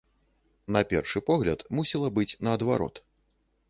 На 0.77 0.81
першы 0.93 1.23
погляд, 1.29 1.59
мусіла 1.81 2.13
быць 2.19 2.29
наадварот. 2.49 2.95